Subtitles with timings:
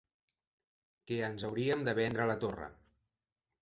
[1.11, 2.75] -Que ens hauríem de vendre la torra.